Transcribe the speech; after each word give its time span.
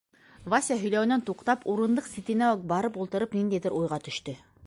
Вася, 0.53 0.77
һөйләүенән 0.83 1.23
туҡтап, 1.27 1.67
урындыҡ 1.73 2.09
ситенә 2.15 2.49
үк 2.55 2.65
барып 2.73 2.99
ултырып, 3.05 3.39
ниндәйҙер 3.41 3.79
уйға 3.83 4.01
төштө. 4.09 4.39